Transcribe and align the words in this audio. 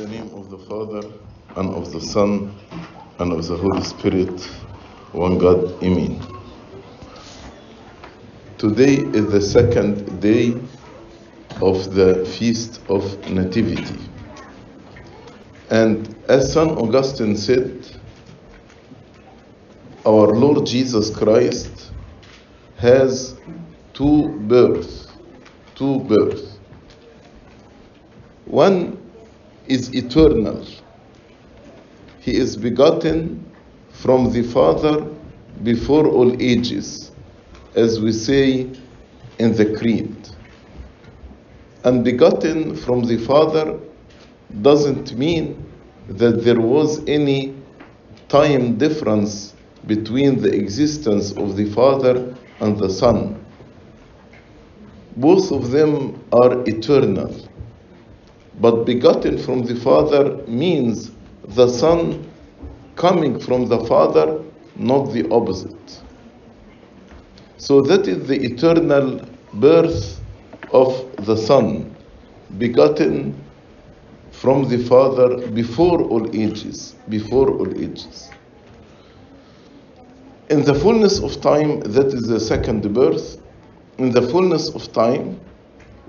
the 0.00 0.08
name 0.08 0.30
of 0.34 0.48
the 0.48 0.56
Father, 0.56 1.06
and 1.56 1.74
of 1.74 1.92
the 1.92 2.00
Son, 2.00 2.54
and 3.18 3.32
of 3.32 3.46
the 3.46 3.54
Holy 3.54 3.82
Spirit, 3.82 4.40
one 5.12 5.36
God, 5.36 5.70
Amen. 5.82 6.18
Today 8.56 8.94
is 8.94 9.30
the 9.30 9.42
second 9.42 10.22
day 10.22 10.54
of 11.60 11.94
the 11.94 12.24
Feast 12.38 12.80
of 12.88 13.30
Nativity. 13.30 13.98
And 15.68 16.14
as 16.30 16.50
St. 16.54 16.70
Augustine 16.78 17.36
said, 17.36 17.86
our 20.06 20.28
Lord 20.28 20.64
Jesus 20.64 21.14
Christ 21.14 21.92
has 22.78 23.36
two 23.92 24.30
births, 24.48 25.12
two 25.74 25.98
births. 26.04 26.58
One 28.46 28.99
is 29.70 29.94
eternal. 29.94 30.66
He 32.18 32.36
is 32.36 32.56
begotten 32.56 33.44
from 33.92 34.32
the 34.32 34.42
Father 34.42 35.06
before 35.62 36.08
all 36.08 36.30
ages, 36.42 37.12
as 37.76 38.00
we 38.00 38.12
say 38.12 38.68
in 39.38 39.54
the 39.54 39.76
Creed. 39.78 40.28
And 41.84 42.04
begotten 42.04 42.74
from 42.74 43.04
the 43.04 43.16
Father 43.18 43.78
doesn't 44.60 45.16
mean 45.16 45.64
that 46.08 46.42
there 46.42 46.60
was 46.60 47.06
any 47.06 47.54
time 48.28 48.76
difference 48.76 49.54
between 49.86 50.42
the 50.42 50.52
existence 50.52 51.32
of 51.32 51.56
the 51.56 51.66
Father 51.72 52.36
and 52.58 52.76
the 52.76 52.90
Son. 52.90 53.42
Both 55.16 55.52
of 55.52 55.70
them 55.70 56.20
are 56.32 56.62
eternal. 56.66 57.49
But 58.60 58.84
begotten 58.84 59.38
from 59.38 59.62
the 59.62 59.74
Father 59.74 60.36
means 60.46 61.10
the 61.48 61.66
Son 61.68 62.30
coming 62.94 63.40
from 63.40 63.66
the 63.66 63.84
Father, 63.86 64.42
not 64.76 65.12
the 65.12 65.28
opposite. 65.30 66.00
So 67.56 67.80
that 67.82 68.06
is 68.06 68.28
the 68.28 68.36
eternal 68.36 69.20
birth 69.54 70.20
of 70.72 71.04
the 71.24 71.36
Son, 71.36 71.94
begotten 72.58 73.34
from 74.30 74.68
the 74.68 74.78
Father 74.84 75.46
before 75.48 76.02
all 76.02 76.28
ages, 76.36 76.96
before 77.08 77.50
all 77.50 77.70
ages. 77.78 78.30
In 80.50 80.64
the 80.64 80.74
fullness 80.74 81.20
of 81.20 81.40
time, 81.40 81.80
that 81.80 82.06
is 82.08 82.22
the 82.22 82.40
second 82.40 82.92
birth, 82.92 83.40
in 83.98 84.10
the 84.10 84.22
fullness 84.22 84.68
of 84.74 84.92
time, 84.92 85.40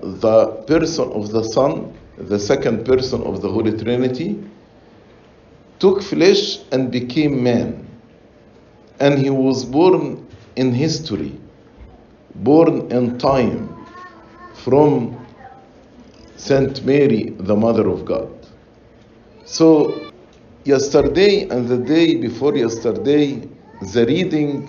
the 0.00 0.46
person 0.66 1.10
of 1.12 1.30
the 1.30 1.44
Son, 1.44 1.94
the 2.16 2.38
second 2.38 2.84
person 2.84 3.22
of 3.22 3.42
the 3.42 3.50
Holy 3.50 3.76
Trinity, 3.76 4.42
took 5.78 6.02
flesh 6.02 6.58
and 6.70 6.90
became 6.90 7.42
man. 7.42 7.86
And 9.00 9.18
he 9.18 9.30
was 9.30 9.64
born 9.64 10.26
in 10.56 10.72
history, 10.72 11.40
born 12.36 12.92
in 12.92 13.18
time, 13.18 13.84
from 14.52 15.26
Saint 16.36 16.84
Mary, 16.84 17.30
the 17.38 17.56
Mother 17.56 17.88
of 17.88 18.04
God. 18.04 18.30
So, 19.44 20.12
yesterday 20.64 21.48
and 21.48 21.68
the 21.68 21.78
day 21.78 22.14
before 22.16 22.56
yesterday, 22.56 23.48
the 23.80 24.06
reading 24.06 24.68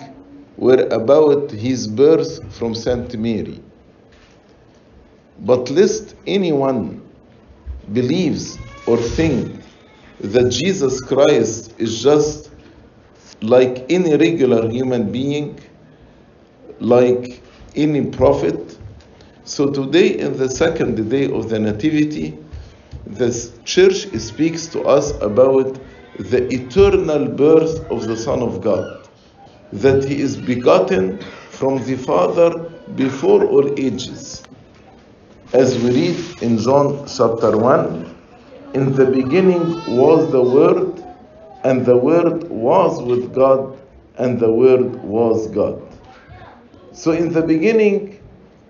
were 0.56 0.88
about 0.90 1.50
his 1.50 1.86
birth 1.86 2.52
from 2.52 2.74
Saint 2.74 3.16
Mary. 3.16 3.60
But 5.40 5.70
lest 5.70 6.16
anyone 6.26 7.03
believes 7.92 8.58
or 8.86 8.96
think 8.96 9.60
that 10.20 10.50
Jesus 10.50 11.00
Christ 11.00 11.74
is 11.78 12.02
just 12.02 12.50
like 13.42 13.84
any 13.90 14.16
regular 14.16 14.68
human 14.70 15.10
being, 15.12 15.58
like 16.80 17.42
any 17.74 18.06
prophet. 18.06 18.78
So 19.44 19.70
today, 19.70 20.18
in 20.18 20.36
the 20.36 20.48
second 20.48 21.10
day 21.10 21.30
of 21.30 21.50
the 21.50 21.58
Nativity, 21.58 22.38
the 23.06 23.52
church 23.64 24.08
speaks 24.18 24.66
to 24.68 24.82
us 24.82 25.10
about 25.20 25.78
the 26.18 26.46
eternal 26.52 27.26
birth 27.26 27.90
of 27.90 28.06
the 28.06 28.16
Son 28.16 28.40
of 28.40 28.62
God, 28.62 29.08
that 29.72 30.04
he 30.04 30.20
is 30.20 30.36
begotten 30.36 31.18
from 31.50 31.84
the 31.84 31.96
Father 31.96 32.50
before 32.94 33.44
all 33.44 33.78
ages. 33.78 34.42
As 35.54 35.78
we 35.78 35.90
read 35.90 36.42
in 36.42 36.58
John 36.58 37.06
chapter 37.06 37.56
1, 37.56 38.16
in 38.74 38.92
the 38.92 39.06
beginning 39.06 39.96
was 39.96 40.28
the 40.32 40.42
Word, 40.42 41.00
and 41.62 41.86
the 41.86 41.96
Word 41.96 42.50
was 42.50 43.00
with 43.00 43.32
God, 43.32 43.78
and 44.18 44.40
the 44.40 44.50
Word 44.50 44.96
was 45.04 45.46
God. 45.52 45.80
So, 46.90 47.12
in 47.12 47.32
the 47.32 47.42
beginning 47.42 48.18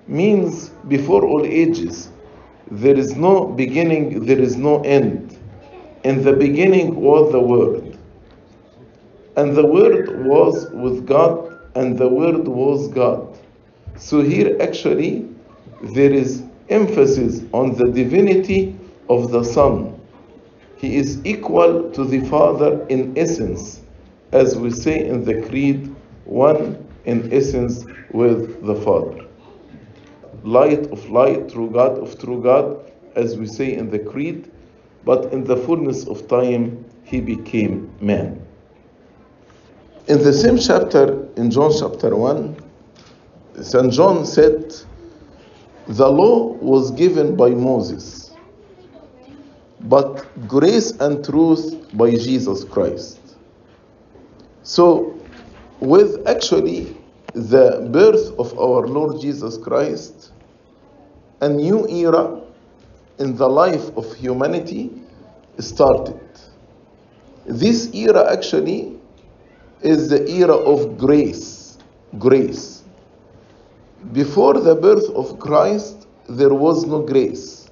means 0.08 0.68
before 0.88 1.24
all 1.24 1.46
ages. 1.46 2.10
There 2.70 2.98
is 2.98 3.16
no 3.16 3.46
beginning, 3.46 4.26
there 4.26 4.38
is 4.38 4.56
no 4.56 4.82
end. 4.82 5.38
In 6.02 6.22
the 6.22 6.34
beginning 6.34 6.96
was 6.96 7.32
the 7.32 7.40
Word. 7.40 7.96
And 9.36 9.56
the 9.56 9.64
Word 9.64 10.26
was 10.26 10.68
with 10.70 11.06
God, 11.06 11.58
and 11.76 11.96
the 11.96 12.10
Word 12.10 12.46
was 12.46 12.88
God. 12.88 13.38
So 13.96 14.20
here 14.20 14.58
actually 14.60 15.26
there 15.80 16.12
is 16.12 16.42
emphasis 16.68 17.42
on 17.52 17.74
the 17.76 17.90
divinity 17.92 18.76
of 19.08 19.30
the 19.30 19.44
Son. 19.44 19.98
He 20.76 20.96
is 20.96 21.24
equal 21.24 21.90
to 21.92 22.04
the 22.04 22.20
Father 22.28 22.84
in 22.88 23.16
essence, 23.16 23.80
as 24.32 24.56
we 24.56 24.70
say 24.70 25.06
in 25.06 25.24
the 25.24 25.42
Creed, 25.42 25.94
one 26.24 26.86
in 27.04 27.32
essence 27.32 27.84
with 28.12 28.64
the 28.64 28.74
Father. 28.76 29.24
Light 30.42 30.90
of 30.90 31.08
light, 31.10 31.48
true 31.50 31.70
God 31.70 31.98
of 31.98 32.18
true 32.18 32.42
God, 32.42 32.92
as 33.14 33.36
we 33.36 33.46
say 33.46 33.74
in 33.74 33.90
the 33.90 33.98
Creed, 33.98 34.50
but 35.04 35.32
in 35.32 35.44
the 35.44 35.56
fullness 35.56 36.06
of 36.06 36.28
time, 36.28 36.84
he 37.04 37.20
became 37.20 37.90
man. 38.00 38.44
In 40.06 40.22
the 40.22 40.32
same 40.32 40.58
chapter, 40.58 41.26
in 41.36 41.50
John 41.50 41.72
chapter 41.78 42.14
1, 42.14 42.56
St. 43.62 43.92
John 43.92 44.26
said, 44.26 44.74
The 45.88 46.08
law 46.08 46.54
was 46.54 46.90
given 46.92 47.36
by 47.36 47.50
Moses, 47.50 48.32
but 49.80 50.24
grace 50.48 50.92
and 50.92 51.22
truth 51.24 51.86
by 51.92 52.12
Jesus 52.12 52.64
Christ. 52.64 53.18
So, 54.62 55.14
with 55.80 56.26
actually 56.26 56.96
the 57.34 57.86
birth 57.92 58.32
of 58.38 58.58
our 58.58 58.86
Lord 58.86 59.20
Jesus 59.20 59.58
Christ, 59.58 60.32
a 61.42 61.48
new 61.48 61.86
era 61.88 62.40
in 63.18 63.36
the 63.36 63.48
life 63.48 63.94
of 63.96 64.10
humanity 64.14 64.90
started. 65.58 66.20
This 67.44 67.92
era 67.92 68.32
actually 68.32 68.98
is 69.82 70.08
the 70.08 70.26
era 70.30 70.54
of 70.54 70.96
grace. 70.96 71.76
Grace. 72.18 72.83
Before 74.12 74.54
the 74.54 74.74
birth 74.74 75.08
of 75.10 75.38
Christ, 75.38 76.06
there 76.28 76.54
was 76.54 76.84
no 76.86 77.02
grace. 77.02 77.70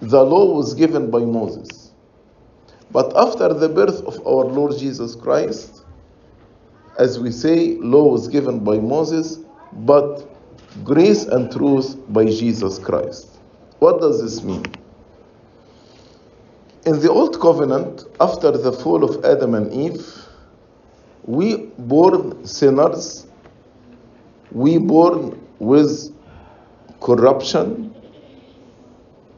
The 0.00 0.22
law 0.22 0.54
was 0.54 0.74
given 0.74 1.10
by 1.10 1.20
Moses. 1.20 1.92
But 2.90 3.16
after 3.16 3.52
the 3.52 3.68
birth 3.68 4.00
of 4.04 4.20
our 4.26 4.44
Lord 4.44 4.78
Jesus 4.78 5.16
Christ, 5.16 5.84
as 6.98 7.18
we 7.18 7.32
say, 7.32 7.74
law 7.76 8.04
was 8.04 8.28
given 8.28 8.60
by 8.60 8.78
Moses, 8.78 9.38
but 9.72 10.28
grace 10.84 11.24
and 11.24 11.50
truth 11.50 11.96
by 12.08 12.26
Jesus 12.26 12.78
Christ. 12.78 13.26
What 13.80 14.00
does 14.00 14.22
this 14.22 14.42
mean? 14.42 14.64
In 16.86 17.00
the 17.00 17.10
Old 17.10 17.40
Covenant, 17.40 18.04
after 18.20 18.50
the 18.50 18.72
fall 18.72 19.02
of 19.02 19.24
Adam 19.24 19.54
and 19.54 19.72
Eve, 19.72 20.06
we 21.24 21.56
born 21.78 22.46
sinners, 22.46 23.26
we 24.54 24.78
born 24.78 25.38
with 25.58 26.14
corruption, 27.00 27.92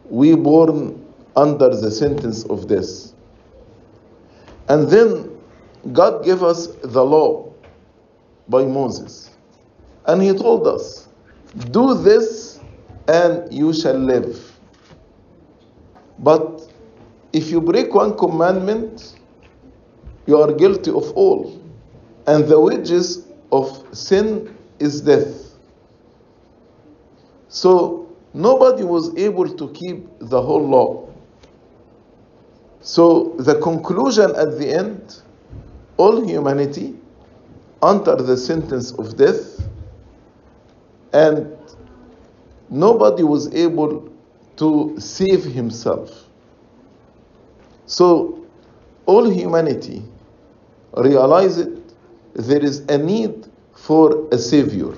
we 0.08 0.36
born 0.36 1.04
under 1.34 1.70
the 1.74 1.90
sentence 1.90 2.44
of 2.44 2.68
death. 2.68 3.12
And 4.68 4.88
then 4.88 5.36
God 5.92 6.24
gave 6.24 6.42
us 6.42 6.68
the 6.82 7.04
law 7.04 7.52
by 8.48 8.64
Moses. 8.64 9.30
And 10.06 10.22
he 10.22 10.32
told 10.32 10.66
us, 10.66 11.08
do 11.70 11.94
this 11.94 12.60
and 13.08 13.52
you 13.52 13.72
shall 13.72 13.98
live. 13.98 14.58
But 16.18 16.62
if 17.32 17.50
you 17.50 17.60
break 17.60 17.94
one 17.94 18.16
commandment, 18.16 19.16
you 20.26 20.40
are 20.40 20.52
guilty 20.52 20.90
of 20.90 21.10
all. 21.12 21.60
And 22.26 22.46
the 22.46 22.60
wages 22.60 23.26
of 23.52 23.84
sin 23.96 24.55
is 24.78 25.00
death. 25.00 25.54
So 27.48 28.14
nobody 28.34 28.84
was 28.84 29.16
able 29.16 29.48
to 29.48 29.68
keep 29.72 30.06
the 30.18 30.40
whole 30.40 30.66
law. 30.66 31.08
So 32.80 33.34
the 33.38 33.60
conclusion 33.60 34.34
at 34.36 34.58
the 34.58 34.70
end 34.72 35.22
all 35.96 36.24
humanity 36.24 36.94
under 37.82 38.16
the 38.16 38.36
sentence 38.36 38.92
of 38.92 39.16
death, 39.16 39.60
and 41.12 41.56
nobody 42.68 43.22
was 43.22 43.52
able 43.54 44.12
to 44.56 44.96
save 44.98 45.44
himself. 45.44 46.24
So 47.86 48.46
all 49.06 49.30
humanity 49.30 50.02
realized 50.96 51.68
there 52.34 52.64
is 52.64 52.80
a 52.88 52.98
need 52.98 53.45
for 53.86 54.26
a 54.32 54.38
savior. 54.38 54.92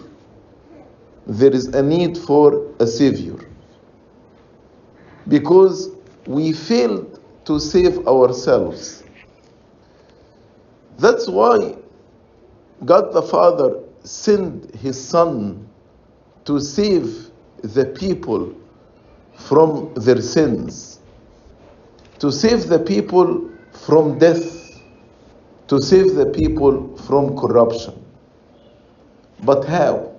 There 1.27 1.55
is 1.55 1.67
a 1.75 1.83
need 1.83 2.17
for 2.17 2.73
a 2.81 2.87
savior. 2.87 3.37
Because 5.29 5.91
we 6.27 6.55
failed 6.55 7.21
to 7.45 7.61
save 7.61 8.07
ourselves. 8.09 9.05
That's 10.99 11.29
why 11.29 11.77
God 12.87 13.13
the 13.13 13.21
Father 13.21 13.79
sent 14.05 14.75
his 14.75 14.97
Son 14.99 15.69
to 16.47 16.59
save 16.59 17.31
the 17.63 17.85
people 17.85 18.55
from 19.35 19.93
their 19.97 20.23
sins, 20.23 21.01
to 22.21 22.33
save 22.33 22.69
the 22.69 22.79
people 22.79 23.51
from 23.73 24.19
death, 24.19 24.81
to 25.67 25.79
save 25.79 26.15
the 26.15 26.27
people 26.27 26.97
from 26.97 27.37
corruption. 27.37 28.08
But 29.43 29.65
how? 29.65 30.13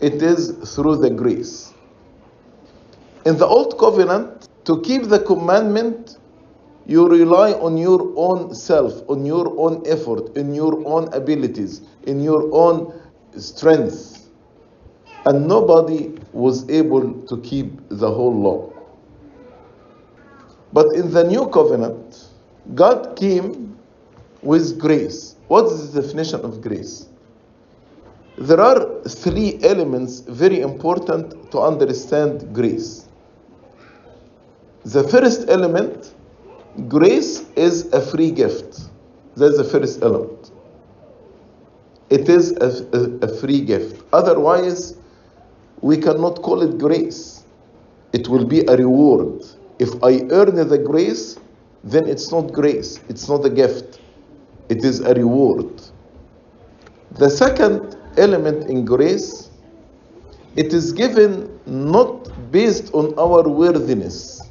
It 0.00 0.22
is 0.22 0.74
through 0.74 0.96
the 0.96 1.10
grace. 1.10 1.72
In 3.24 3.38
the 3.38 3.46
Old 3.46 3.78
Covenant, 3.78 4.48
to 4.64 4.80
keep 4.82 5.04
the 5.04 5.20
commandment, 5.20 6.18
you 6.86 7.08
rely 7.08 7.52
on 7.52 7.76
your 7.76 8.12
own 8.16 8.54
self, 8.54 9.02
on 9.08 9.24
your 9.24 9.52
own 9.58 9.82
effort, 9.86 10.36
in 10.36 10.54
your 10.54 10.86
own 10.86 11.12
abilities, 11.12 11.82
in 12.04 12.20
your 12.20 12.48
own 12.52 12.92
strength. 13.36 14.28
And 15.24 15.48
nobody 15.48 16.14
was 16.32 16.68
able 16.70 17.12
to 17.22 17.40
keep 17.40 17.72
the 17.88 18.10
whole 18.10 18.34
law. 18.34 18.72
But 20.72 20.94
in 20.94 21.10
the 21.10 21.24
new 21.24 21.48
covenant, 21.48 22.28
God 22.74 23.16
came 23.16 23.76
with 24.42 24.78
grace. 24.78 25.36
What 25.48 25.66
is 25.66 25.92
the 25.92 26.02
definition 26.02 26.40
of 26.44 26.60
grace? 26.60 27.08
There 28.38 28.60
are 28.60 29.02
three 29.08 29.58
elements 29.62 30.20
very 30.20 30.60
important 30.60 31.50
to 31.52 31.60
understand 31.60 32.54
grace. 32.54 33.08
The 34.84 35.02
first 35.02 35.48
element, 35.48 36.14
grace 36.88 37.46
is 37.56 37.92
a 37.92 38.00
free 38.00 38.30
gift. 38.30 38.88
That's 39.36 39.56
the 39.56 39.64
first 39.64 40.02
element. 40.02 40.50
It 42.10 42.28
is 42.28 42.52
a, 42.52 42.86
a, 42.96 43.26
a 43.26 43.36
free 43.40 43.62
gift. 43.62 44.02
Otherwise, 44.12 44.96
we 45.80 45.96
cannot 45.96 46.42
call 46.42 46.62
it 46.62 46.78
grace. 46.78 47.44
It 48.12 48.28
will 48.28 48.44
be 48.44 48.60
a 48.66 48.76
reward. 48.76 49.44
If 49.78 50.02
I 50.02 50.20
earn 50.30 50.56
the 50.68 50.78
grace, 50.78 51.38
then 51.84 52.08
it's 52.08 52.32
not 52.32 52.52
grace, 52.52 53.00
it's 53.08 53.28
not 53.28 53.44
a 53.44 53.50
gift, 53.50 54.00
it 54.68 54.84
is 54.84 55.00
a 55.00 55.14
reward. 55.14 55.80
The 57.12 57.30
second 57.30 57.95
element 58.18 58.68
in 58.68 58.84
grace, 58.84 59.50
it 60.56 60.72
is 60.72 60.92
given 60.92 61.60
not 61.66 62.50
based 62.50 62.92
on 62.94 63.18
our 63.18 63.48
worthiness, 63.48 64.48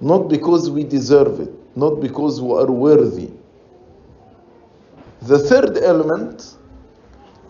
not 0.00 0.28
because 0.28 0.70
we 0.70 0.84
deserve 0.84 1.40
it, 1.40 1.76
not 1.76 2.00
because 2.00 2.40
we 2.40 2.52
are 2.52 2.70
worthy. 2.70 3.30
The 5.22 5.38
third 5.38 5.78
element, 5.78 6.56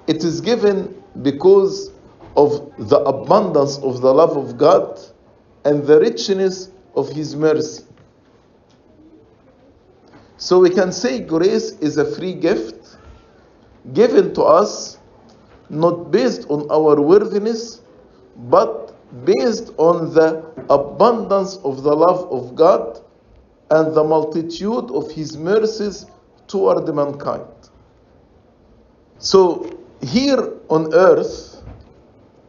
it 0.06 0.24
is 0.24 0.40
given 0.40 1.02
because 1.22 1.90
of 2.36 2.72
the 2.88 2.98
abundance 3.00 3.78
of 3.78 4.00
the 4.00 4.12
love 4.12 4.36
of 4.36 4.56
God 4.56 5.00
and 5.64 5.84
the 5.84 6.00
richness 6.00 6.70
of 6.94 7.08
His 7.10 7.34
mercy. 7.34 7.84
So 10.36 10.58
we 10.58 10.70
can 10.70 10.90
say 10.92 11.20
grace 11.20 11.72
is 11.80 11.98
a 11.98 12.04
free 12.16 12.32
gift 12.32 12.96
given 13.92 14.32
to 14.34 14.42
us 14.42 14.98
not 15.70 16.10
based 16.10 16.46
on 16.50 16.70
our 16.70 17.00
worthiness, 17.00 17.80
but 18.50 18.94
based 19.24 19.72
on 19.76 20.12
the 20.12 20.44
abundance 20.68 21.56
of 21.58 21.82
the 21.82 21.94
love 21.94 22.30
of 22.30 22.54
God 22.54 23.00
and 23.70 23.94
the 23.94 24.04
multitude 24.04 24.90
of 24.90 25.10
His 25.10 25.36
mercies 25.36 26.06
toward 26.48 26.92
mankind. 26.94 27.46
So 29.18 29.78
here 30.02 30.54
on 30.68 30.92
earth, 30.92 31.62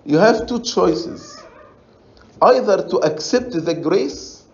you 0.06 0.18
have 0.18 0.48
two 0.48 0.62
choices 0.62 1.44
either 2.42 2.88
to 2.90 2.98
accept 3.00 3.52
the 3.52 3.74
grace 3.74 4.46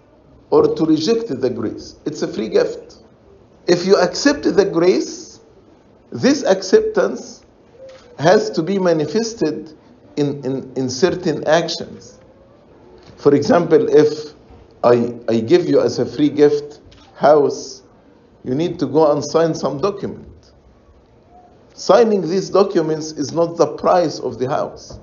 or 0.50 0.76
to 0.76 0.86
reject 0.86 1.30
the 1.30 1.50
grace. 1.50 1.96
It's 2.06 2.22
a 2.22 2.28
free 2.28 2.50
gift. 2.50 2.98
If 3.68 3.86
you 3.86 3.96
accept 3.98 4.44
the 4.44 4.66
grace, 4.66 5.40
this 6.12 6.44
acceptance 6.44 7.37
has 8.20 8.50
to 8.52 8.64
be 8.64 8.80
manifested 8.80 9.74
in, 10.16 10.44
in, 10.46 10.74
in 10.76 10.90
certain 10.90 11.48
actions. 11.48 12.20
For 13.18 13.34
example, 13.36 13.88
if 13.90 14.34
I, 14.84 15.14
I 15.28 15.40
give 15.40 15.68
you 15.68 15.82
as 15.82 16.00
a 16.00 16.06
free 16.06 16.30
gift 16.30 16.80
house, 17.16 17.84
you 18.44 18.56
need 18.56 18.80
to 18.80 18.86
go 18.86 19.12
and 19.12 19.24
sign 19.24 19.54
some 19.54 19.80
document. 19.80 20.28
Signing 21.74 22.22
these 22.22 22.50
documents 22.50 23.12
is 23.12 23.34
not 23.34 23.58
the 23.58 23.68
price 23.68 24.20
of 24.20 24.40
the 24.40 24.50
house, 24.50 25.00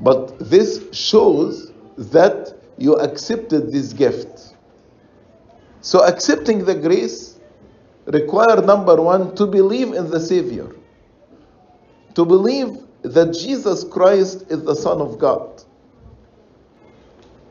but 0.00 0.38
this 0.38 0.84
shows 0.92 1.72
that 1.96 2.54
you 2.76 2.96
accepted 2.96 3.72
this 3.72 3.92
gift. 3.92 4.56
So 5.80 6.04
accepting 6.04 6.64
the 6.64 6.74
grace 6.74 7.38
require 8.06 8.60
number 8.60 9.00
one 9.00 9.34
to 9.36 9.46
believe 9.46 9.92
in 9.94 10.10
the 10.10 10.20
Savior, 10.20 10.68
to 12.14 12.24
believe 12.24 12.78
that 13.02 13.32
Jesus 13.32 13.84
Christ 13.84 14.44
is 14.48 14.62
the 14.64 14.74
Son 14.74 15.00
of 15.00 15.18
God. 15.18 15.62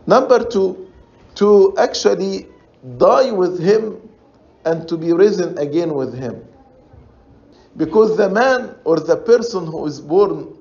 Number 0.05 0.43
two, 0.43 0.91
to 1.35 1.75
actually 1.77 2.47
die 2.97 3.31
with 3.31 3.59
Him 3.59 3.97
and 4.65 4.87
to 4.87 4.97
be 4.97 5.13
risen 5.13 5.57
again 5.57 5.93
with 5.93 6.13
Him. 6.13 6.45
Because 7.77 8.17
the 8.17 8.29
man 8.29 8.75
or 8.83 8.99
the 8.99 9.15
person 9.15 9.65
who 9.65 9.85
is 9.85 10.01
born 10.01 10.57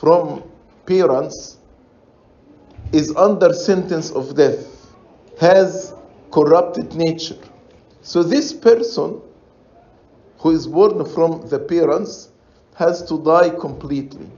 from 0.00 0.42
parents 0.86 1.58
is 2.92 3.14
under 3.16 3.52
sentence 3.52 4.10
of 4.10 4.34
death, 4.34 4.66
has 5.40 5.94
corrupted 6.30 6.94
nature. 6.94 7.38
So 8.02 8.22
this 8.22 8.52
person 8.52 9.20
who 10.38 10.50
is 10.50 10.66
born 10.66 11.04
from 11.04 11.48
the 11.48 11.58
parents 11.58 12.31
has 12.74 13.02
to 13.04 13.22
die 13.22 13.50
completely. 13.50 14.28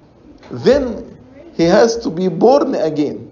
Then 0.50 1.18
he 1.54 1.64
has 1.64 1.96
to 1.98 2.10
be 2.10 2.28
born 2.28 2.74
again, 2.74 3.30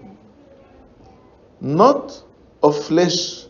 not 1.61 2.23
of 2.63 2.83
flesh, 2.85 3.47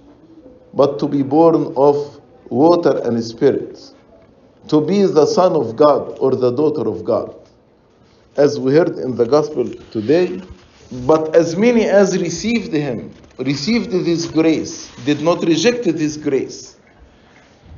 but 0.75 0.99
to 0.99 1.07
be 1.07 1.23
born 1.23 1.75
of 1.77 2.21
water 2.49 3.01
and 3.05 3.23
spirit, 3.23 3.79
to 4.69 4.81
be 4.81 5.05
the 5.05 5.27
son 5.27 5.53
of 5.53 5.77
God 5.77 6.19
or 6.19 6.35
the 6.35 6.51
daughter 6.51 6.89
of 6.89 7.05
God. 7.05 7.35
As 8.37 8.59
we 8.59 8.73
heard 8.73 8.97
in 8.99 9.17
the 9.17 9.27
gospel 9.27 9.69
today, 9.91 10.41
but 11.07 11.37
as 11.37 11.57
many 11.57 11.85
as 11.85 12.19
received 12.19 12.73
him, 12.73 13.13
received 13.39 13.91
this 13.91 14.27
grace, 14.27 14.91
did 15.05 15.21
not 15.21 15.45
reject 15.45 15.85
this 15.85 16.17
grace, 16.17 16.77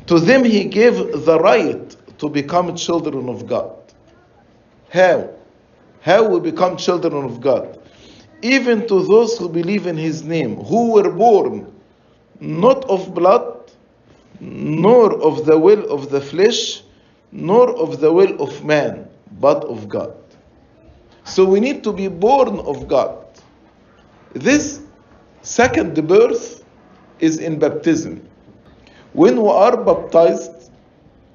to 0.06 0.20
them 0.20 0.44
he 0.44 0.64
gave 0.64 0.94
the 0.94 1.38
right 1.40 1.96
to 2.24 2.30
become 2.30 2.74
children 2.74 3.28
of 3.28 3.46
God. 3.46 3.76
How? 4.88 5.28
How 6.00 6.26
we 6.26 6.40
become 6.40 6.78
children 6.78 7.12
of 7.12 7.38
God? 7.38 7.78
Even 8.40 8.88
to 8.88 9.04
those 9.04 9.36
who 9.36 9.46
believe 9.46 9.86
in 9.86 9.98
his 9.98 10.24
name, 10.24 10.56
who 10.56 10.92
were 10.92 11.10
born 11.10 11.70
not 12.40 12.82
of 12.86 13.14
blood, 13.14 13.70
nor 14.40 15.12
of 15.22 15.44
the 15.44 15.58
will 15.58 15.84
of 15.92 16.08
the 16.08 16.20
flesh, 16.22 16.82
nor 17.30 17.68
of 17.76 18.00
the 18.00 18.10
will 18.10 18.40
of 18.42 18.64
man, 18.64 19.06
but 19.38 19.62
of 19.64 19.86
God. 19.86 20.16
So 21.24 21.44
we 21.44 21.60
need 21.60 21.84
to 21.84 21.92
be 21.92 22.08
born 22.08 22.58
of 22.60 22.88
God. 22.88 23.22
This 24.32 24.80
second 25.42 26.08
birth 26.08 26.64
is 27.20 27.38
in 27.38 27.58
baptism. 27.58 28.26
When 29.12 29.42
we 29.42 29.50
are 29.50 29.76
baptized, 29.76 30.53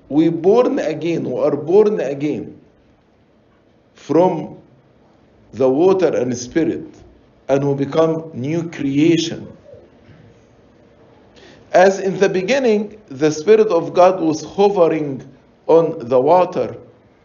we 0.09 0.29
born 0.29 0.79
again, 0.79 1.23
we 1.29 1.39
are 1.39 1.55
born 1.55 1.99
again 1.99 2.59
from 3.93 4.57
the 5.53 5.69
water 5.69 6.15
and 6.15 6.35
spirit, 6.35 6.87
and 7.47 7.67
we 7.67 7.85
become 7.85 8.31
new 8.33 8.69
creation. 8.69 9.47
As 11.71 11.99
in 11.99 12.17
the 12.19 12.29
beginning, 12.29 12.99
the 13.09 13.31
Spirit 13.31 13.67
of 13.67 13.93
God 13.93 14.19
was 14.19 14.43
hovering 14.43 15.27
on 15.67 16.07
the 16.07 16.19
water, 16.19 16.75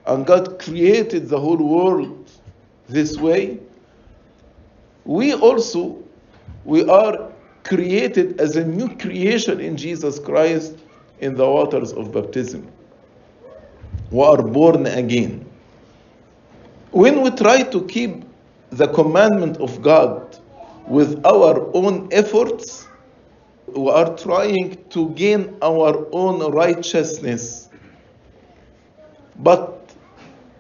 and 0.07 0.27
God 0.27 0.59
created 0.59 1.29
the 1.31 1.41
whole 1.41 1.57
world 1.57 2.31
this 2.89 3.17
way, 3.17 3.59
we 5.05 5.33
also 5.35 6.03
we 6.65 6.87
are 6.89 7.31
created 7.63 8.41
as 8.41 8.57
a 8.57 8.65
new 8.65 8.95
creation 8.97 9.61
in 9.61 9.77
Jesus 9.77 10.19
Christ 10.19 10.79
in 11.21 11.35
the 11.35 11.49
waters 11.49 11.93
of 11.93 12.13
baptism. 12.13 12.71
We 14.11 14.23
are 14.23 14.43
born 14.43 14.87
again. 14.87 15.45
When 16.91 17.23
we 17.23 17.31
try 17.31 17.63
to 17.63 17.85
keep 17.87 18.25
the 18.71 18.89
commandment 18.89 19.57
of 19.59 19.83
God 19.83 20.39
with 20.87 21.25
our 21.25 21.71
own 21.75 22.09
efforts, 22.13 22.87
we 23.69 23.91
are 23.91 24.17
trying 24.17 24.85
to 24.91 25.11
gain 25.11 25.57
our 25.63 26.07
own 26.13 26.53
righteousness. 26.53 27.69
But 29.37 29.95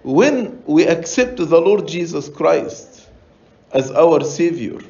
when 0.02 0.62
we 0.66 0.86
accept 0.86 1.36
the 1.36 1.60
Lord 1.60 1.86
Jesus 1.86 2.28
Christ 2.28 3.08
as 3.72 3.90
our 3.92 4.24
Savior, 4.24 4.80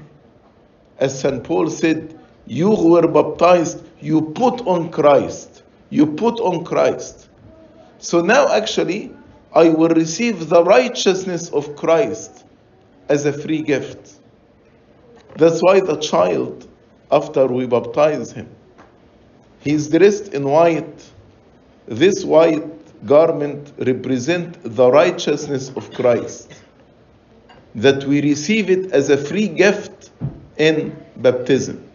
as 0.99 1.21
St. 1.21 1.43
Paul 1.45 1.69
said, 1.69 2.19
you 2.47 2.75
who 2.75 2.91
were 2.91 3.09
baptized, 3.09 3.85
you 4.01 4.21
put 4.21 4.61
on 4.67 4.91
Christ. 4.91 5.54
You 5.95 6.07
put 6.07 6.41
on 6.41 6.65
Christ. 6.65 7.29
So 7.99 8.21
now, 8.21 8.53
actually, 8.53 9.13
I 9.55 9.69
will 9.69 9.91
receive 9.91 10.49
the 10.49 10.65
righteousness 10.65 11.51
of 11.51 11.77
Christ 11.77 12.45
as 13.09 13.27
a 13.27 13.33
free 13.33 13.63
gift. 13.63 14.15
That's 15.37 15.61
why 15.61 15.79
the 15.79 15.95
child, 15.99 16.67
after 17.13 17.47
we 17.47 17.69
baptize 17.69 18.33
him, 18.33 18.49
he's 19.61 19.89
dressed 19.89 20.35
in 20.35 20.43
white. 20.43 21.13
This 21.87 22.25
white 22.25 23.07
garment 23.07 23.73
represent 23.79 24.59
the 24.65 24.91
righteousness 24.91 25.71
of 25.77 25.93
Christ. 25.93 26.53
That 27.77 28.03
we 28.03 28.21
receive 28.21 28.69
it 28.69 28.91
as 28.91 29.11
a 29.11 29.17
free 29.17 29.47
gift 29.47 30.11
in 30.57 31.01
baptism. 31.19 31.89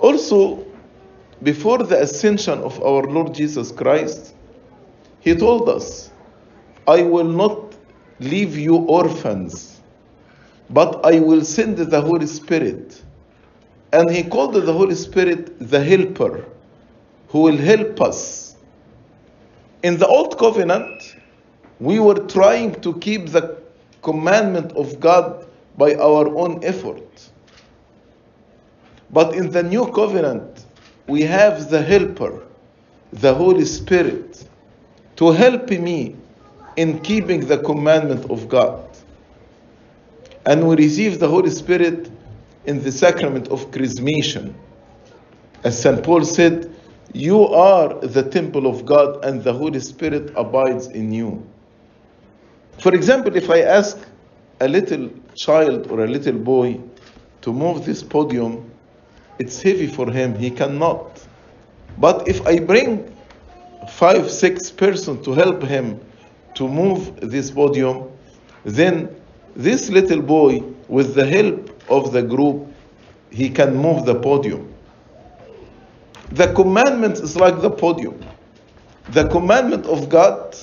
Also, 0.00 0.63
before 1.44 1.78
the 1.84 2.00
ascension 2.00 2.58
of 2.60 2.82
our 2.82 3.02
Lord 3.02 3.34
Jesus 3.34 3.70
Christ, 3.70 4.34
He 5.20 5.34
told 5.34 5.68
us, 5.68 6.10
I 6.88 7.02
will 7.02 7.24
not 7.28 7.76
leave 8.18 8.56
you 8.56 8.76
orphans, 8.76 9.80
but 10.70 11.04
I 11.04 11.20
will 11.20 11.44
send 11.44 11.76
the 11.76 12.00
Holy 12.00 12.26
Spirit. 12.26 13.02
And 13.92 14.10
He 14.10 14.22
called 14.24 14.54
the 14.54 14.72
Holy 14.72 14.94
Spirit 14.94 15.56
the 15.70 15.84
Helper, 15.84 16.44
who 17.28 17.42
will 17.42 17.58
help 17.58 18.00
us. 18.00 18.56
In 19.82 19.98
the 19.98 20.06
Old 20.06 20.38
Covenant, 20.38 21.16
we 21.78 21.98
were 21.98 22.26
trying 22.26 22.80
to 22.80 22.98
keep 23.00 23.28
the 23.28 23.58
commandment 24.02 24.72
of 24.72 24.98
God 24.98 25.46
by 25.76 25.94
our 25.96 26.26
own 26.36 26.64
effort. 26.64 27.30
But 29.10 29.34
in 29.34 29.50
the 29.50 29.62
new 29.62 29.86
covenant, 29.92 30.53
we 31.06 31.22
have 31.22 31.70
the 31.70 31.82
helper, 31.82 32.42
the 33.12 33.34
Holy 33.34 33.64
Spirit, 33.64 34.44
to 35.16 35.30
help 35.30 35.70
me 35.70 36.16
in 36.76 36.98
keeping 37.00 37.46
the 37.46 37.58
commandment 37.58 38.30
of 38.30 38.48
God. 38.48 38.88
And 40.46 40.66
we 40.66 40.76
receive 40.76 41.20
the 41.20 41.28
Holy 41.28 41.50
Spirit 41.50 42.10
in 42.66 42.82
the 42.82 42.90
sacrament 42.90 43.48
of 43.48 43.70
chrismation. 43.70 44.54
As 45.62 45.80
St. 45.80 46.02
Paul 46.02 46.24
said, 46.24 46.74
You 47.12 47.46
are 47.46 47.94
the 48.00 48.22
temple 48.22 48.66
of 48.66 48.84
God, 48.84 49.24
and 49.24 49.42
the 49.42 49.52
Holy 49.52 49.80
Spirit 49.80 50.32
abides 50.36 50.88
in 50.88 51.12
you. 51.12 51.46
For 52.78 52.94
example, 52.94 53.36
if 53.36 53.50
I 53.50 53.60
ask 53.60 53.98
a 54.60 54.68
little 54.68 55.10
child 55.34 55.90
or 55.90 56.04
a 56.04 56.08
little 56.08 56.38
boy 56.38 56.80
to 57.42 57.52
move 57.52 57.84
this 57.84 58.02
podium, 58.02 58.70
it's 59.38 59.62
heavy 59.62 59.86
for 59.86 60.10
him. 60.10 60.34
He 60.34 60.50
cannot. 60.50 61.20
But 61.98 62.28
if 62.28 62.44
I 62.46 62.58
bring 62.58 63.14
five, 63.88 64.30
six 64.30 64.70
persons 64.70 65.24
to 65.24 65.32
help 65.32 65.62
him 65.62 66.00
to 66.54 66.68
move 66.68 67.20
this 67.20 67.50
podium, 67.50 68.10
then 68.64 69.14
this 69.56 69.90
little 69.90 70.22
boy, 70.22 70.62
with 70.88 71.14
the 71.14 71.26
help 71.26 71.70
of 71.90 72.12
the 72.12 72.22
group, 72.22 72.66
he 73.30 73.48
can 73.50 73.74
move 73.74 74.04
the 74.04 74.14
podium. 74.14 74.72
The 76.32 76.52
commandment 76.54 77.18
is 77.18 77.36
like 77.36 77.60
the 77.60 77.70
podium. 77.70 78.20
The 79.10 79.28
commandment 79.28 79.86
of 79.86 80.08
God 80.08 80.56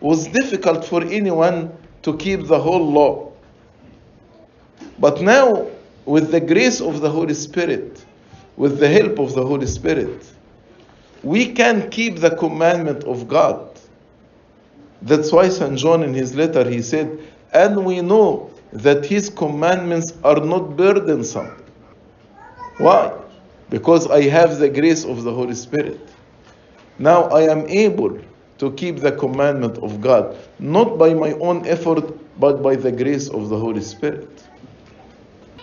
was 0.00 0.28
difficult 0.28 0.84
for 0.84 1.02
anyone 1.02 1.76
to 2.02 2.16
keep 2.16 2.46
the 2.46 2.58
whole 2.58 2.92
law. 2.92 3.32
But 4.98 5.20
now, 5.20 5.66
with 6.06 6.30
the 6.30 6.40
grace 6.40 6.80
of 6.80 7.00
the 7.00 7.10
Holy 7.10 7.34
Spirit, 7.34 8.04
with 8.56 8.78
the 8.78 8.88
help 8.88 9.18
of 9.18 9.34
the 9.34 9.44
Holy 9.44 9.66
Spirit, 9.66 10.24
we 11.22 11.52
can 11.52 11.90
keep 11.90 12.20
the 12.20 12.34
commandment 12.36 13.04
of 13.04 13.28
God. 13.28 13.68
That's 15.02 15.32
why 15.32 15.48
St. 15.48 15.76
John 15.76 16.02
in 16.02 16.14
his 16.14 16.34
letter 16.34 16.68
he 16.68 16.80
said, 16.80 17.18
and 17.52 17.84
we 17.84 18.00
know 18.00 18.50
that 18.72 19.04
his 19.04 19.28
commandments 19.28 20.12
are 20.24 20.40
not 20.40 20.76
burdensome. 20.76 21.50
Why? 22.78 23.12
Because 23.68 24.06
I 24.06 24.22
have 24.22 24.58
the 24.58 24.68
grace 24.68 25.04
of 25.04 25.24
the 25.24 25.32
Holy 25.32 25.54
Spirit. 25.54 26.00
Now 26.98 27.24
I 27.24 27.42
am 27.42 27.68
able 27.68 28.18
to 28.58 28.70
keep 28.72 28.98
the 28.98 29.12
commandment 29.12 29.78
of 29.78 30.00
God, 30.00 30.36
not 30.58 30.98
by 30.98 31.12
my 31.14 31.32
own 31.32 31.66
effort, 31.66 32.14
but 32.38 32.62
by 32.62 32.76
the 32.76 32.92
grace 32.92 33.28
of 33.28 33.48
the 33.48 33.58
Holy 33.58 33.82
Spirit. 33.82 34.46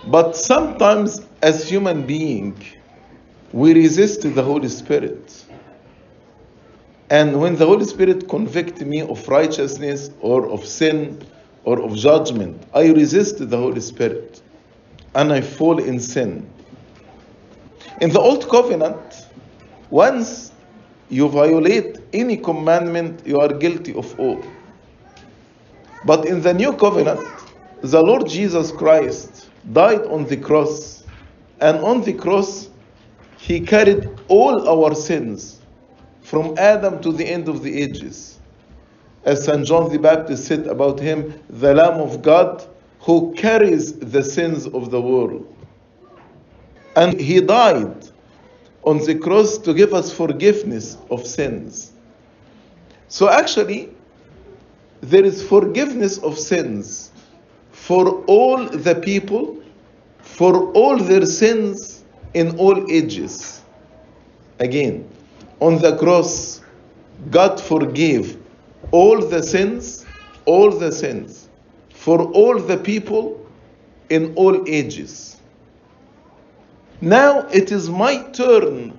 But 0.07 0.35
sometimes, 0.35 1.21
as 1.41 1.69
human 1.69 2.05
being, 2.05 2.61
we 3.53 3.73
resist 3.73 4.21
the 4.21 4.43
Holy 4.43 4.67
Spirit. 4.67 5.45
And 7.09 7.39
when 7.39 7.55
the 7.55 7.65
Holy 7.65 7.85
Spirit 7.85 8.27
convict 8.27 8.81
me 8.81 9.01
of 9.01 9.27
righteousness 9.27 10.09
or 10.19 10.49
of 10.49 10.65
sin 10.65 11.23
or 11.63 11.79
of 11.81 11.95
judgment, 11.95 12.61
I 12.73 12.91
resist 12.91 13.49
the 13.49 13.57
Holy 13.57 13.79
Spirit 13.79 14.41
and 15.15 15.31
I 15.31 15.41
fall 15.41 15.79
in 15.79 15.99
sin. 15.99 16.49
In 18.01 18.09
the 18.09 18.19
Old 18.19 18.49
Covenant, 18.49 19.27
once 19.89 20.51
you 21.09 21.29
violate 21.29 21.99
any 22.11 22.37
commandment, 22.37 23.25
you 23.25 23.39
are 23.39 23.49
guilty 23.49 23.93
of 23.93 24.19
all. 24.19 24.43
But 26.03 26.25
in 26.25 26.41
the 26.41 26.53
New 26.53 26.73
Covenant, 26.73 27.27
the 27.81 28.01
Lord 28.01 28.27
Jesus 28.27 28.71
Christ 28.71 29.42
died 29.71 30.01
on 30.07 30.25
the 30.25 30.37
cross, 30.37 31.03
and 31.61 31.77
on 31.79 32.01
the 32.01 32.13
cross, 32.13 32.69
He 33.37 33.59
carried 33.59 34.09
all 34.27 34.67
our 34.67 34.95
sins 34.95 35.61
from 36.21 36.57
Adam 36.57 37.01
to 37.01 37.11
the 37.11 37.25
end 37.25 37.47
of 37.49 37.61
the 37.61 37.81
ages. 37.81 38.39
As 39.25 39.45
St. 39.45 39.65
John 39.65 39.91
the 39.91 39.99
Baptist 39.99 40.45
said 40.45 40.67
about 40.67 40.99
him, 40.99 41.33
the 41.49 41.73
Lamb 41.73 42.01
of 42.01 42.21
God 42.21 42.65
who 42.99 43.33
carries 43.35 43.93
the 43.93 44.23
sins 44.23 44.65
of 44.65 44.91
the 44.91 45.01
world. 45.01 45.45
And 46.95 47.19
he 47.19 47.41
died 47.41 48.09
on 48.83 48.99
the 48.99 49.15
cross 49.15 49.57
to 49.59 49.73
give 49.73 49.93
us 49.93 50.11
forgiveness 50.11 50.97
of 51.09 51.25
sins. 51.25 51.91
So 53.07 53.29
actually, 53.29 53.89
there 55.01 55.23
is 55.23 55.45
forgiveness 55.45 56.17
of 56.19 56.37
sins 56.37 57.11
for 57.87 58.23
all 58.27 58.65
the 58.65 58.95
people, 58.95 59.61
for 60.21 60.71
all 60.71 60.97
their 60.97 61.25
sins 61.25 62.05
in 62.33 62.57
all 62.57 62.89
ages. 62.89 63.61
Again, 64.59 65.05
on 65.59 65.79
the 65.79 65.97
cross, 65.97 66.61
God 67.29 67.59
forgave 67.59 68.37
all 68.91 69.19
the 69.19 69.43
sins, 69.43 70.07
all 70.45 70.71
the 70.71 70.93
sins, 70.93 71.49
for 71.89 72.21
all 72.31 72.57
the 72.57 72.77
people 72.77 73.45
in 74.09 74.33
all 74.35 74.63
ages. 74.65 75.41
Now 77.01 77.41
it 77.49 77.69
is 77.73 77.89
my 77.89 78.23
turn 78.31 78.97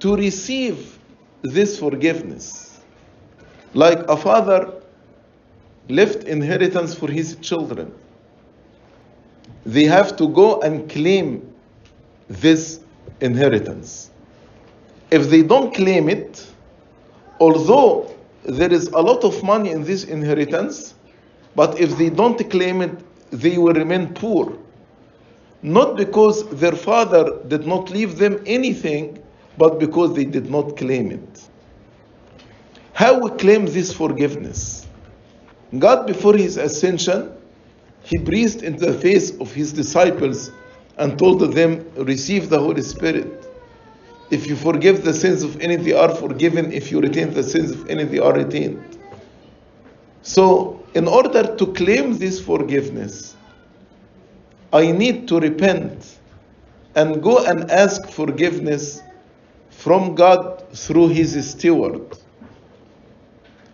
to 0.00 0.16
receive 0.16 0.98
this 1.42 1.78
forgiveness. 1.78 2.80
Like 3.74 4.00
a 4.08 4.16
father 4.16 4.82
left 5.88 6.24
inheritance 6.24 6.96
for 6.96 7.08
his 7.08 7.36
children. 7.36 7.94
They 9.66 9.84
have 9.84 10.16
to 10.16 10.28
go 10.28 10.60
and 10.60 10.90
claim 10.90 11.52
this 12.28 12.80
inheritance. 13.20 14.10
If 15.10 15.30
they 15.30 15.42
don't 15.42 15.74
claim 15.74 16.08
it, 16.08 16.46
although 17.40 18.14
there 18.44 18.72
is 18.72 18.88
a 18.88 19.00
lot 19.00 19.24
of 19.24 19.42
money 19.42 19.70
in 19.70 19.84
this 19.84 20.04
inheritance, 20.04 20.94
but 21.56 21.78
if 21.80 21.96
they 21.96 22.10
don't 22.10 22.38
claim 22.50 22.82
it, 22.82 22.98
they 23.30 23.58
will 23.58 23.74
remain 23.74 24.12
poor. 24.14 24.58
not 25.64 25.96
because 25.96 26.46
their 26.60 26.72
father 26.76 27.40
did 27.48 27.66
not 27.66 27.90
leave 27.90 28.18
them 28.18 28.38
anything, 28.44 29.18
but 29.56 29.80
because 29.80 30.14
they 30.14 30.26
did 30.26 30.50
not 30.50 30.76
claim 30.76 31.10
it. 31.10 31.48
How 32.92 33.18
we 33.18 33.30
claim 33.38 33.64
this 33.64 33.90
forgiveness? 33.90 34.86
God, 35.78 36.06
before 36.06 36.36
his 36.36 36.58
ascension, 36.58 37.33
he 38.04 38.18
breathed 38.18 38.62
into 38.62 38.86
the 38.86 38.98
face 38.98 39.36
of 39.38 39.52
his 39.52 39.72
disciples 39.72 40.50
and 40.98 41.18
told 41.18 41.40
them, 41.40 41.90
Receive 41.96 42.50
the 42.50 42.58
Holy 42.58 42.82
Spirit. 42.82 43.48
If 44.30 44.46
you 44.46 44.56
forgive 44.56 45.04
the 45.04 45.12
sins 45.14 45.42
of 45.42 45.60
any, 45.60 45.76
they 45.76 45.92
are 45.92 46.14
forgiven. 46.14 46.72
If 46.72 46.90
you 46.90 47.00
retain 47.00 47.32
the 47.32 47.42
sins 47.42 47.70
of 47.72 47.88
any, 47.88 48.04
they 48.04 48.18
are 48.18 48.32
retained. 48.32 48.98
So, 50.22 50.82
in 50.94 51.08
order 51.08 51.56
to 51.56 51.66
claim 51.72 52.18
this 52.18 52.40
forgiveness, 52.40 53.34
I 54.72 54.90
need 54.90 55.28
to 55.28 55.40
repent 55.40 56.18
and 56.94 57.22
go 57.22 57.44
and 57.44 57.70
ask 57.70 58.08
forgiveness 58.08 59.02
from 59.70 60.14
God 60.14 60.64
through 60.74 61.08
His 61.08 61.50
steward. 61.50 62.16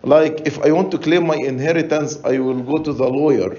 Like 0.03 0.41
if 0.45 0.59
I 0.59 0.71
want 0.71 0.91
to 0.91 0.97
claim 0.97 1.27
my 1.27 1.35
inheritance, 1.37 2.19
I 2.23 2.39
will 2.39 2.61
go 2.61 2.77
to 2.79 2.91
the 2.91 3.07
lawyer. 3.07 3.57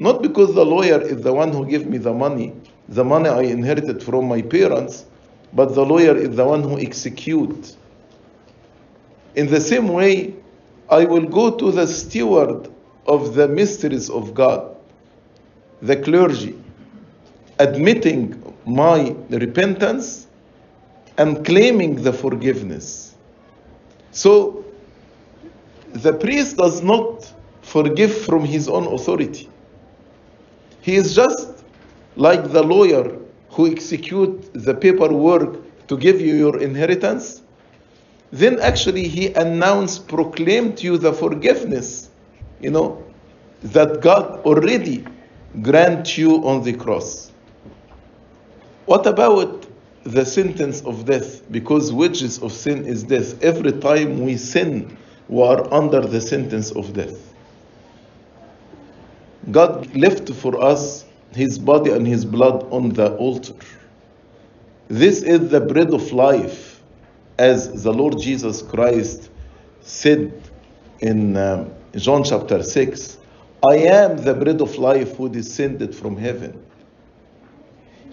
Not 0.00 0.22
because 0.22 0.54
the 0.54 0.64
lawyer 0.64 0.98
is 1.02 1.20
the 1.20 1.32
one 1.32 1.52
who 1.52 1.66
gave 1.66 1.86
me 1.86 1.98
the 1.98 2.14
money, 2.14 2.54
the 2.88 3.04
money 3.04 3.28
I 3.28 3.42
inherited 3.42 4.02
from 4.02 4.26
my 4.26 4.40
parents, 4.40 5.04
but 5.52 5.74
the 5.74 5.84
lawyer 5.84 6.16
is 6.16 6.34
the 6.36 6.44
one 6.46 6.62
who 6.62 6.78
executes. 6.78 7.76
In 9.34 9.46
the 9.48 9.60
same 9.60 9.88
way, 9.88 10.34
I 10.88 11.04
will 11.04 11.26
go 11.26 11.54
to 11.54 11.70
the 11.70 11.86
steward 11.86 12.72
of 13.06 13.34
the 13.34 13.46
mysteries 13.46 14.08
of 14.08 14.32
God, 14.32 14.74
the 15.82 15.96
clergy, 15.96 16.58
admitting 17.58 18.42
my 18.64 19.14
repentance 19.28 20.28
and 21.18 21.44
claiming 21.44 22.02
the 22.02 22.12
forgiveness. 22.12 23.14
So, 24.12 24.64
the 25.92 26.14
priest 26.14 26.56
does 26.56 26.82
not 26.82 27.30
forgive 27.60 28.16
from 28.16 28.46
his 28.46 28.66
own 28.66 28.86
authority. 28.86 29.50
He 30.80 30.96
is 30.96 31.14
just 31.14 31.64
like 32.16 32.50
the 32.52 32.62
lawyer 32.62 33.16
who 33.50 33.70
execute 33.70 34.52
the 34.54 34.74
paperwork 34.74 35.86
to 35.88 35.96
give 35.96 36.20
you 36.20 36.34
your 36.34 36.60
inheritance 36.60 37.42
then 38.32 38.60
actually 38.60 39.08
he 39.08 39.32
announced, 39.34 40.06
proclaimed 40.06 40.78
to 40.78 40.84
you 40.84 40.98
the 40.98 41.12
forgiveness, 41.12 42.10
you 42.60 42.70
know, 42.70 43.04
that 43.62 44.00
God 44.00 44.40
already 44.44 45.04
grant 45.62 46.16
you 46.16 46.36
on 46.46 46.62
the 46.62 46.72
cross. 46.72 47.32
What 48.86 49.06
about 49.06 49.66
the 50.04 50.24
sentence 50.24 50.80
of 50.82 51.04
death? 51.06 51.50
Because 51.50 51.92
wages 51.92 52.40
of 52.40 52.52
sin 52.52 52.86
is 52.86 53.02
death. 53.02 53.42
Every 53.42 53.72
time 53.72 54.20
we 54.20 54.36
sin, 54.36 54.96
we 55.28 55.42
are 55.42 55.72
under 55.72 56.00
the 56.00 56.20
sentence 56.20 56.70
of 56.70 56.92
death. 56.92 57.34
God 59.50 59.94
left 59.96 60.30
for 60.34 60.62
us 60.62 61.04
his 61.34 61.58
body 61.58 61.90
and 61.90 62.06
his 62.06 62.24
blood 62.24 62.64
on 62.70 62.90
the 62.90 63.14
altar. 63.16 63.54
This 64.88 65.22
is 65.22 65.50
the 65.50 65.60
bread 65.60 65.94
of 65.94 66.12
life 66.12 66.82
as 67.38 67.82
the 67.82 67.92
Lord 67.92 68.18
Jesus 68.18 68.60
Christ 68.60 69.30
said 69.80 70.32
in 71.00 71.36
um, 71.36 71.72
John 71.96 72.22
chapter 72.22 72.62
6, 72.62 73.18
I 73.66 73.76
am 73.76 74.18
the 74.18 74.34
bread 74.34 74.60
of 74.60 74.76
life 74.76 75.16
who 75.16 75.28
descended 75.28 75.94
from 75.94 76.16
heaven. 76.16 76.62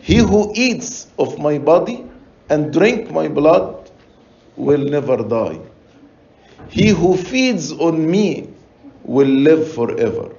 He 0.02 0.18
who 0.18 0.52
eats 0.56 1.08
of 1.20 1.38
my 1.40 1.58
body 1.58 2.06
and 2.50 2.72
drink 2.72 3.12
my 3.12 3.28
blood 3.28 3.92
will 4.56 4.84
never 4.84 5.18
die. 5.18 5.60
He 6.70 6.90
who 6.90 7.18
feeds 7.18 7.72
on 7.74 8.10
me 8.10 8.50
will 9.04 9.28
live 9.28 9.74
forever. 9.74 10.37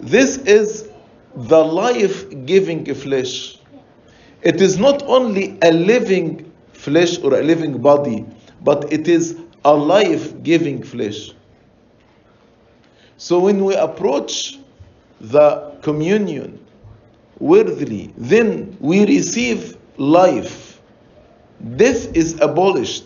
This 0.00 0.38
is 0.38 0.88
the 1.34 1.62
life 1.62 2.24
giving 2.46 2.92
flesh. 2.94 3.58
It 4.42 4.60
is 4.60 4.78
not 4.78 5.02
only 5.02 5.58
a 5.62 5.72
living 5.72 6.50
flesh 6.72 7.18
or 7.18 7.34
a 7.34 7.42
living 7.42 7.78
body, 7.82 8.24
but 8.62 8.90
it 8.92 9.08
is 9.08 9.38
a 9.64 9.74
life 9.74 10.42
giving 10.42 10.82
flesh. 10.82 11.32
So 13.18 13.38
when 13.38 13.62
we 13.64 13.74
approach 13.74 14.58
the 15.20 15.76
communion 15.82 16.58
worthily, 17.38 18.14
then 18.16 18.76
we 18.80 19.04
receive 19.04 19.76
life. 19.98 20.80
Death 21.76 22.16
is 22.16 22.40
abolished. 22.40 23.04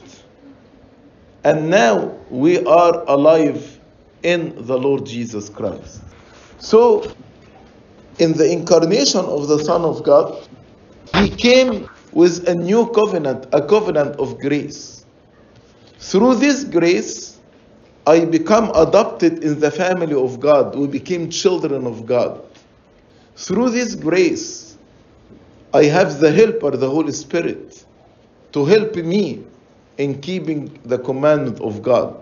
And 1.42 1.68
now 1.68 2.16
we 2.30 2.64
are 2.64 3.02
alive 3.09 3.80
in 4.22 4.54
the 4.66 4.78
Lord 4.78 5.04
Jesus 5.04 5.48
Christ. 5.48 6.00
So, 6.58 7.12
in 8.18 8.32
the 8.32 8.50
incarnation 8.50 9.24
of 9.24 9.48
the 9.48 9.58
Son 9.64 9.82
of 9.82 10.02
God, 10.02 10.48
He 11.16 11.28
came 11.28 11.88
with 12.12 12.48
a 12.48 12.54
new 12.54 12.86
covenant, 12.88 13.46
a 13.52 13.60
covenant 13.60 14.16
of 14.16 14.38
grace. 14.38 15.04
Through 15.98 16.36
this 16.36 16.64
grace, 16.64 17.38
I 18.06 18.24
become 18.24 18.70
adopted 18.74 19.42
in 19.42 19.60
the 19.60 19.70
family 19.70 20.14
of 20.14 20.38
God. 20.38 20.76
We 20.76 20.86
became 20.86 21.30
children 21.30 21.86
of 21.86 22.06
God. 22.06 22.44
Through 23.36 23.70
this 23.70 23.94
grace, 23.94 24.76
I 25.72 25.84
have 25.84 26.20
the 26.20 26.30
helper, 26.30 26.70
the 26.76 26.88
Holy 26.88 27.12
Spirit, 27.12 27.84
to 28.52 28.64
help 28.64 28.94
me 28.94 29.42
in 29.98 30.20
keeping 30.20 30.78
the 30.84 30.98
commandment 30.98 31.60
of 31.60 31.82
God. 31.82 32.20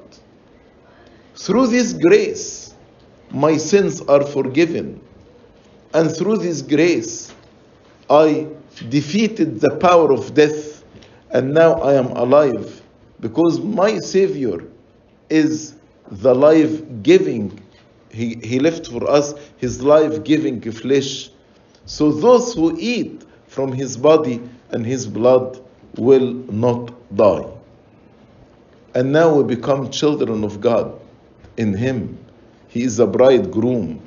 Through 1.35 1.67
this 1.67 1.93
grace, 1.93 2.72
my 3.33 3.57
sins 3.57 4.01
are 4.03 4.25
forgiven. 4.25 5.01
And 5.95 6.15
through 6.15 6.39
this 6.39 6.63
grace, 6.63 7.33
I 8.09 8.47
defeated 8.89 9.61
the 9.61 9.77
power 9.77 10.13
of 10.13 10.35
death, 10.35 10.85
and 11.31 11.53
now 11.55 11.75
I 11.75 11.95
am 11.95 12.07
alive 12.09 12.83
because 13.21 13.61
my 13.61 13.99
Savior 13.99 14.65
is 15.31 15.75
the 16.11 16.35
life 16.35 16.83
giving. 17.03 17.59
He, 18.11 18.35
he 18.43 18.59
left 18.59 18.89
for 18.89 19.09
us 19.09 19.35
his 19.57 19.83
life 19.83 20.25
giving 20.25 20.61
flesh. 20.61 21.31
So 21.87 22.13
those 22.13 22.53
who 22.55 22.77
eat 22.79 23.25
from 23.47 23.73
his 23.73 23.97
body 23.97 24.43
and 24.71 24.85
his 24.85 25.07
blood 25.07 25.61
will 25.97 26.33
not 26.51 26.93
die. 27.17 27.47
And 28.95 29.13
now 29.13 29.35
we 29.35 29.55
become 29.55 29.91
children 29.91 30.45
of 30.45 30.61
God 30.61 31.01
in 31.57 31.73
him. 31.73 32.22
He 32.73 32.85
is 32.85 32.99
a 33.01 33.07
bridegroom, 33.07 34.01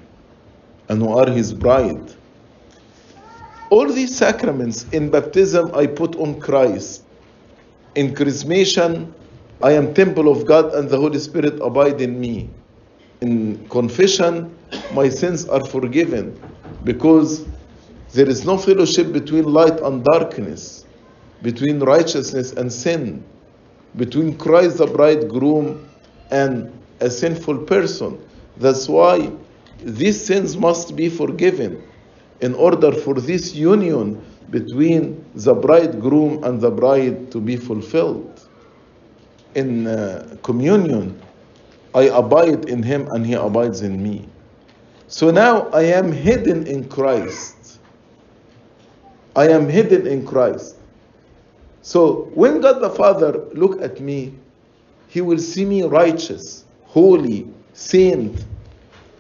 and 0.90 1.06
we 1.06 1.14
are 1.14 1.30
his 1.30 1.54
bride. 1.54 2.12
All 3.70 3.88
these 3.88 4.18
sacraments 4.18 4.88
in 4.92 5.12
baptism 5.12 5.70
I 5.76 5.86
put 5.86 6.16
on 6.16 6.40
Christ. 6.40 7.04
In 7.94 8.16
chrismation, 8.16 9.14
I 9.62 9.74
am 9.74 9.94
temple 9.94 10.30
of 10.30 10.48
God 10.48 10.74
and 10.74 10.90
the 10.90 10.98
Holy 10.98 11.20
Spirit 11.20 11.62
abide 11.62 12.02
in 12.02 12.20
me. 12.20 12.50
In 13.22 13.70
confession, 13.70 14.58
my 14.94 15.10
sins 15.10 15.48
are 15.48 15.64
forgiven 15.64 16.36
because 16.84 17.46
there 18.14 18.28
is 18.28 18.46
no 18.46 18.58
fellowship 18.58 19.14
between 19.14 19.44
light 19.46 19.80
and 19.82 20.04
darkness, 20.04 20.86
between 21.44 21.80
righteousness 21.82 22.54
and 22.54 22.74
sin, 22.74 23.24
between 23.96 24.36
Christ 24.38 24.80
the 24.80 24.88
bridegroom 24.88 25.88
and 26.32 26.72
a 27.00 27.12
sinful 27.12 27.60
person. 27.60 28.18
That's 28.58 28.88
why 28.88 29.32
these 29.84 30.24
sins 30.24 30.58
must 30.58 30.96
be 30.96 31.10
forgiven 31.10 31.84
in 32.42 32.54
order 32.56 32.92
for 32.92 33.16
this 33.16 33.54
union 33.54 34.24
between 34.50 35.24
the 35.36 35.54
bridegroom 35.54 36.44
and 36.44 36.62
the 36.62 36.72
bride 36.72 37.32
to 37.32 37.40
be 37.40 37.56
fulfilled. 37.56 38.42
In 39.56 39.88
uh, 39.88 40.38
communion, 40.44 41.20
I 41.94 42.04
abide 42.04 42.70
in 42.70 42.84
him 42.84 43.08
and 43.12 43.26
he 43.26 43.34
abides 43.34 43.82
in 43.82 44.02
me. 44.02 44.28
So 45.08 45.32
now 45.32 45.70
I 45.70 45.84
am 45.84 46.12
hidden 46.12 46.68
in 46.68 46.90
Christ. 46.90 47.80
I 49.36 49.50
am 49.50 49.70
hidden 49.70 50.08
in 50.08 50.26
Christ. 50.26 50.76
So 51.82 52.32
when 52.34 52.62
God 52.62 52.80
the 52.80 52.90
Father 52.90 53.46
look 53.54 53.82
at 53.82 54.00
me, 54.00 54.34
he 55.08 55.22
will 55.22 55.38
see 55.38 55.64
me 55.64 55.84
righteous, 55.84 56.66
holy, 56.86 57.48
saint, 57.76 58.46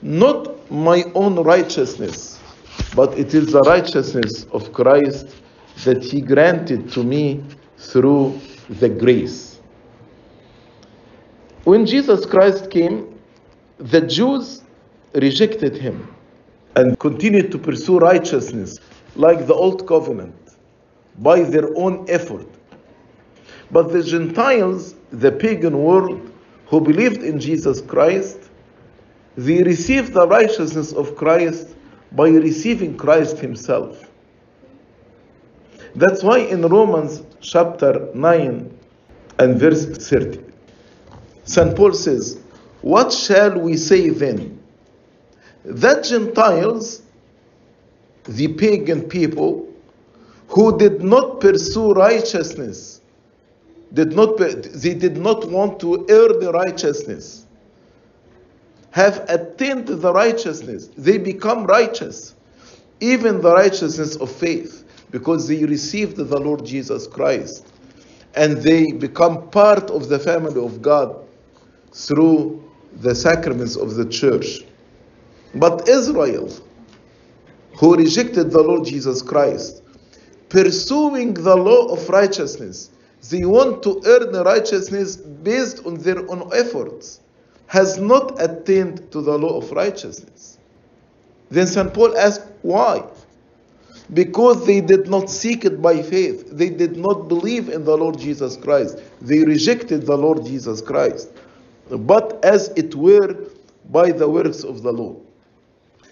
not 0.01 0.71
my 0.71 1.03
own 1.13 1.35
righteousness, 1.43 2.39
but 2.95 3.17
it 3.19 3.33
is 3.33 3.51
the 3.51 3.61
righteousness 3.61 4.45
of 4.51 4.71
Christ 4.71 5.35
that 5.83 6.01
He 6.01 6.21
granted 6.21 6.89
to 6.93 7.03
me 7.03 7.43
through 7.77 8.39
the 8.69 8.89
grace. 8.89 9.59
When 11.65 11.85
Jesus 11.85 12.25
Christ 12.25 12.71
came, 12.71 13.19
the 13.77 14.01
Jews 14.01 14.63
rejected 15.13 15.75
Him 15.75 16.07
and 16.77 16.97
continued 16.99 17.51
to 17.51 17.57
pursue 17.57 17.99
righteousness 17.99 18.79
like 19.15 19.47
the 19.47 19.53
old 19.53 19.85
covenant 19.85 20.35
by 21.19 21.41
their 21.41 21.75
own 21.77 22.05
effort. 22.09 22.47
But 23.71 23.91
the 23.91 24.03
Gentiles, 24.03 24.95
the 25.11 25.31
pagan 25.31 25.77
world, 25.77 26.31
who 26.67 26.81
believed 26.81 27.21
in 27.23 27.39
Jesus 27.39 27.81
Christ, 27.81 28.44
they 29.38 29.63
received 29.63 30.13
the 30.13 30.28
righteousness 30.28 30.93
of 30.93 31.15
Christ 31.15 31.76
by 32.12 32.30
receiving 32.30 32.98
Christ 32.98 33.39
Himself. 33.39 34.10
That's 35.95 36.24
why 36.24 36.39
in 36.39 36.62
Romans 36.62 37.24
chapter 37.41 38.10
9 38.13 38.78
and 39.39 39.60
verse 39.60 39.86
30, 39.86 40.41
St. 41.45 41.76
Paul 41.76 41.93
says, 41.93 42.39
What 42.82 43.13
shall 43.13 43.60
we 43.60 43.78
say 43.78 44.10
then? 44.10 44.62
That 45.63 46.04
Gentiles, 46.04 47.02
the 48.26 48.50
pagan 48.50 49.04
people, 49.04 49.74
who 50.48 50.78
did 50.78 51.02
not 51.02 51.39
pursue 51.39 51.93
righteousness, 51.93 53.02
did 53.93 54.13
not, 54.13 54.38
they 54.38 54.93
did 54.93 55.17
not 55.17 55.50
want 55.50 55.80
to 55.80 56.06
earn 56.10 56.39
the 56.39 56.52
righteousness, 56.52 57.44
have 58.95 59.25
attained 59.27 59.89
the 59.89 60.13
righteousness. 60.13 60.88
They 60.97 61.17
become 61.17 61.65
righteous, 61.65 62.34
even 63.01 63.41
the 63.41 63.53
righteousness 63.53 64.15
of 64.15 64.31
faith, 64.31 64.86
because 65.12 65.49
they 65.49 65.65
received 65.65 66.15
the 66.15 66.39
Lord 66.39 66.65
Jesus 66.65 67.05
Christ. 67.05 67.67
And 68.36 68.55
they 68.55 68.93
become 68.93 69.49
part 69.49 69.91
of 69.91 70.08
the 70.08 70.17
family 70.17 70.63
of 70.63 70.81
God 70.81 71.13
through 71.91 72.63
the 73.01 73.13
sacraments 73.13 73.75
of 73.75 73.95
the 73.95 74.05
church. 74.05 74.62
But 75.55 75.89
Israel, 75.89 76.49
who 77.77 77.97
rejected 77.97 78.49
the 78.49 78.63
Lord 78.63 78.86
Jesus 78.86 79.21
Christ, 79.21 79.84
pursuing 80.47 81.34
the 81.34 81.58
law 81.58 81.88
of 81.88 82.08
righteousness, 82.08 82.91
they 83.29 83.43
want 83.43 83.84
to 83.84 84.01
earn 84.05 84.31
righteousness 84.45 85.17
based 85.17 85.86
on 85.86 85.95
their 85.95 86.19
own 86.31 86.49
efforts, 86.53 87.19
has 87.67 87.97
not 87.97 88.41
attained 88.41 89.12
to 89.12 89.21
the 89.21 89.38
law 89.38 89.58
of 89.58 89.71
righteousness. 89.71 90.58
Then 91.49 91.67
St. 91.67 91.93
Paul 91.93 92.17
asked, 92.17 92.47
why? 92.62 93.04
Because 94.13 94.65
they 94.65 94.82
did 94.82 95.08
not 95.08 95.30
seek 95.30 95.65
it 95.65 95.82
by 95.82 96.01
faith. 96.01 96.49
They 96.51 96.69
did 96.69 96.97
not 96.97 97.28
believe 97.28 97.69
in 97.69 97.86
the 97.86 97.97
Lord 97.97 98.19
Jesus 98.19 98.56
Christ. 98.56 98.99
They 99.21 99.43
rejected 99.43 100.06
the 100.06 100.17
Lord 100.17 100.45
Jesus 100.45 100.82
Christ. 100.82 101.32
But 101.89 102.43
as 102.43 102.69
it 102.69 102.93
were, 102.95 103.36
by 103.89 104.12
the 104.12 104.28
works 104.28 104.63
of 104.63 104.84
the 104.84 104.91
law. 104.91 105.15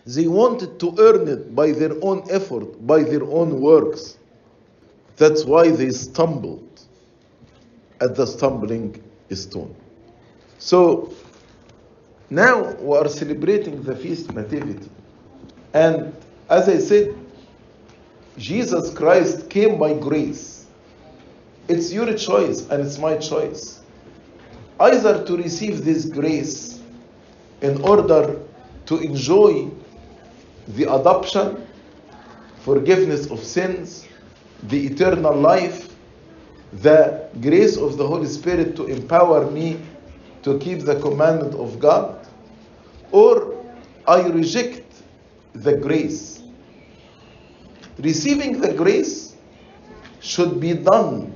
They 0.06 0.28
wanted 0.28 0.80
to 0.80 0.96
earn 1.00 1.28
it 1.28 1.56
by 1.56 1.72
their 1.72 1.94
own 2.04 2.24
effort, 2.30 2.86
by 2.86 3.04
their 3.04 3.24
own 3.24 3.62
works. 3.62 4.18
That's 5.18 5.46
why 5.46 5.72
they 5.72 5.92
stumbled 5.92 6.82
at 8.02 8.16
the 8.16 8.26
stumbling 8.26 9.02
stone. 9.32 9.74
So 10.60 11.14
now 12.34 12.72
we 12.74 12.98
are 12.98 13.08
celebrating 13.08 13.84
the 13.84 13.96
feast 13.96 14.34
nativity. 14.34 14.90
And 15.74 16.16
as 16.50 16.68
I 16.68 16.80
said, 16.80 17.16
Jesus 18.38 18.94
Christ 18.94 19.50
came 19.50 19.78
by 19.78 19.94
grace. 19.94 20.66
It's 21.68 21.94
your 21.94 22.14
choice 22.16 22.68
and 22.70 22.86
it's 22.86 22.98
my 22.98 23.18
choice. 23.18 23.82
Either 24.80 25.24
to 25.26 25.38
receive 25.38 25.86
this 25.86 26.06
grace 26.06 26.82
in 27.62 27.80
order 27.82 28.40
to 28.88 28.98
enjoy 29.00 29.70
the 30.70 30.84
adoption, 30.84 31.66
forgiveness 32.62 33.30
of 33.30 33.44
sins, 33.44 34.08
the 34.64 34.88
eternal 34.88 35.36
life, 35.36 35.94
the 36.74 37.30
grace 37.42 37.78
of 37.78 37.98
the 37.98 38.08
Holy 38.08 38.28
Spirit 38.28 38.76
to 38.76 38.86
empower 38.86 39.50
me 39.52 39.80
to 40.42 40.58
keep 40.60 40.80
the 40.80 41.00
commandment 41.00 41.54
of 41.56 41.80
God, 41.80 42.23
or 43.14 43.64
I 44.08 44.28
reject 44.28 44.84
the 45.54 45.78
grace. 45.78 46.42
Receiving 48.00 48.60
the 48.60 48.74
grace 48.74 49.36
should 50.20 50.60
be 50.60 50.74
done 50.74 51.34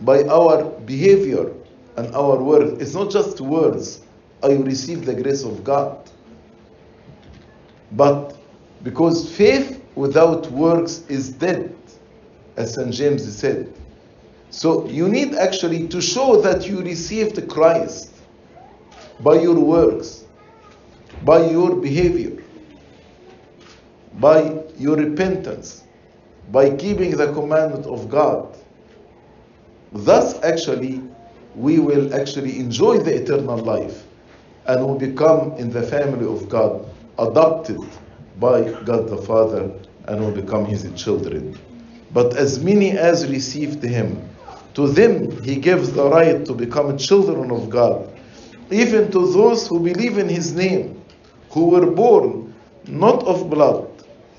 by 0.00 0.24
our 0.24 0.64
behavior 0.80 1.52
and 1.96 2.14
our 2.14 2.42
words. 2.42 2.80
It's 2.80 2.94
not 2.94 3.10
just 3.10 3.40
words, 3.40 4.00
I 4.42 4.52
receive 4.52 5.04
the 5.04 5.14
grace 5.14 5.44
of 5.44 5.62
God. 5.62 6.10
But 7.92 8.36
because 8.82 9.36
faith 9.36 9.82
without 9.94 10.50
works 10.50 11.04
is 11.08 11.28
dead, 11.30 11.76
as 12.56 12.74
St. 12.74 12.92
James 12.92 13.36
said. 13.36 13.72
So 14.50 14.86
you 14.88 15.08
need 15.08 15.34
actually 15.34 15.88
to 15.88 16.00
show 16.00 16.40
that 16.40 16.66
you 16.66 16.80
received 16.82 17.48
Christ 17.48 18.12
by 19.20 19.40
your 19.40 19.58
works, 19.58 20.25
by 21.26 21.44
your 21.50 21.74
behavior, 21.74 22.40
by 24.20 24.62
your 24.78 24.96
repentance, 24.96 25.82
by 26.52 26.70
keeping 26.70 27.16
the 27.16 27.32
commandment 27.32 27.84
of 27.86 28.08
God. 28.08 28.56
Thus, 29.92 30.40
actually, 30.44 31.02
we 31.56 31.80
will 31.80 32.14
actually 32.14 32.60
enjoy 32.60 32.98
the 32.98 33.22
eternal 33.22 33.58
life 33.58 34.04
and 34.66 34.86
will 34.86 34.98
become 34.98 35.52
in 35.54 35.70
the 35.70 35.82
family 35.82 36.26
of 36.26 36.48
God, 36.48 36.86
adopted 37.18 37.80
by 38.38 38.62
God 38.84 39.08
the 39.08 39.16
Father, 39.16 39.72
and 40.06 40.20
will 40.20 40.30
become 40.30 40.64
his 40.64 40.88
children. 40.94 41.58
But 42.12 42.36
as 42.36 42.62
many 42.62 42.92
as 42.92 43.26
received 43.26 43.82
him, 43.82 44.28
to 44.74 44.86
them 44.86 45.42
he 45.42 45.56
gives 45.56 45.92
the 45.92 46.08
right 46.08 46.44
to 46.46 46.54
become 46.54 46.96
children 46.96 47.50
of 47.50 47.68
God, 47.68 48.08
even 48.70 49.10
to 49.10 49.32
those 49.32 49.66
who 49.66 49.80
believe 49.80 50.18
in 50.18 50.28
his 50.28 50.54
name, 50.54 50.95
who 51.50 51.70
were 51.70 51.86
born 51.86 52.54
not 52.88 53.22
of 53.24 53.50
blood, 53.50 53.88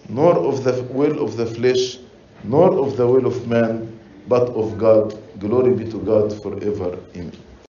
nor 0.10 0.36
of 0.38 0.64
the 0.64 0.84
will 0.92 1.24
of 1.24 1.38
the 1.38 1.46
flesh, 1.46 1.98
nor 2.44 2.78
of 2.80 2.98
the 2.98 3.08
will 3.08 3.26
of 3.26 3.48
man, 3.48 4.00
but 4.28 4.50
of 4.50 4.78
God. 4.78 5.18
Glory 5.40 5.74
be 5.74 5.90
to 5.92 6.00
God 6.00 6.32
forever. 6.42 6.98
Amen. 7.16 7.47